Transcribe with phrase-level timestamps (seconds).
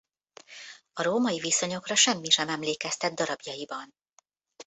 [0.93, 3.93] A római viszonyokra semmi sem emlékeztet darabjaiban.